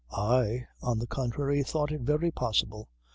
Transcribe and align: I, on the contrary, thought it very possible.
I, 0.17 0.65
on 0.81 0.97
the 0.97 1.05
contrary, 1.05 1.61
thought 1.61 1.91
it 1.91 2.01
very 2.01 2.31
possible. 2.31 2.89